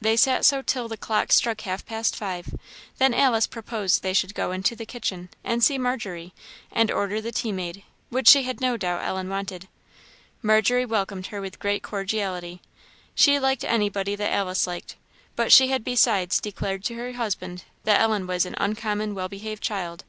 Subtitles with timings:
[0.00, 2.54] They sat so till the clock struck half past five;
[2.98, 6.32] then Alice proposed they should go into the kitchen, and see Margery,
[6.70, 9.66] and order the tea made, which she had no doubt Ellen wanted.
[10.40, 12.62] Margery welcomed her with great cordiality.
[13.16, 14.94] She liked anybody that Alice liked,
[15.34, 19.64] but she had besides declared to her husband that Ellen was "an uncommon well behaved
[19.64, 20.04] child."